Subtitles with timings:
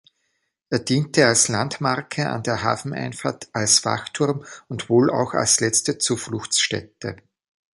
[0.71, 7.17] Er diente als Landmarke an der Hafeneinfahrt, als Wachturm und wohl auch letzte Zufluchtstätte.